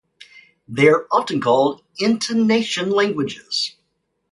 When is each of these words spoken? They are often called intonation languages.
They 0.67 0.87
are 0.87 1.05
often 1.11 1.41
called 1.41 1.83
intonation 1.99 2.89
languages. 2.89 3.75